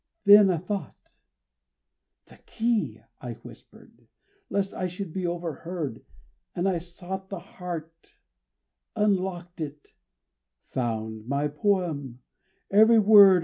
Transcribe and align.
Then 0.25 0.49
a 0.49 0.57
thought 0.57 1.11
"The 2.25 2.37
key," 2.47 3.03
I 3.19 3.33
whispered, 3.33 4.07
lest 4.49 4.73
I 4.73 4.87
should 4.87 5.13
be 5.13 5.27
overheard, 5.27 6.03
And 6.55 6.67
I 6.67 6.79
sought 6.79 7.29
the 7.29 7.37
heart, 7.37 8.15
unlocked 8.95 9.61
it; 9.61 9.89
found 10.71 11.27
my 11.27 11.49
poem 11.49 12.23
every 12.71 12.97
word. 12.97 13.39